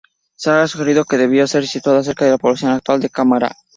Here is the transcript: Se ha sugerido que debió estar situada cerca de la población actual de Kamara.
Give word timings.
Se 0.35 0.49
ha 0.49 0.65
sugerido 0.67 1.05
que 1.05 1.15
debió 1.15 1.43
estar 1.43 1.63
situada 1.67 2.03
cerca 2.03 2.25
de 2.25 2.31
la 2.31 2.39
población 2.39 2.71
actual 2.71 2.99
de 3.01 3.09
Kamara. 3.11 3.51